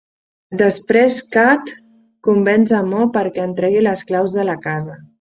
[0.61, 1.69] Després Kat
[2.29, 5.03] convenç a Mo perquè entregui les claus de la casa.